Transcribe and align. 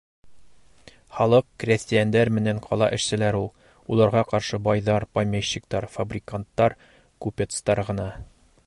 Халыҡ— 1.17 1.45
крәҫтиәндәр 1.63 2.31
менән 2.37 2.61
ҡала 2.63 2.87
эшселәре 2.97 3.43
ул. 3.43 3.51
Уларға 3.97 4.25
ҡаршы 4.33 4.61
байҙар, 4.69 5.07
помещиктар, 5.19 5.89
фабриканттар, 5.99 6.79
купецтар 7.27 7.87
ғына. 7.93 8.13